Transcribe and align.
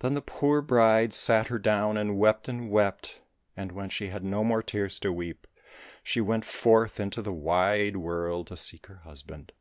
Then 0.00 0.12
the 0.12 0.20
poor 0.20 0.60
bride 0.60 1.14
sat 1.14 1.46
her 1.46 1.58
down 1.58 1.96
and 1.96 2.18
wept 2.18 2.46
and 2.46 2.70
wept, 2.70 3.22
and 3.56 3.72
when 3.72 3.88
she 3.88 4.08
had 4.08 4.22
no 4.22 4.44
more 4.44 4.62
tears 4.62 4.98
to 4.98 5.10
weep, 5.10 5.46
she 6.02 6.20
went 6.20 6.44
forth 6.44 7.00
into 7.00 7.22
the 7.22 7.32
wide 7.32 7.96
world 7.96 8.48
to 8.48 8.56
seek 8.58 8.84
her 8.88 8.98
husband. 9.04 9.52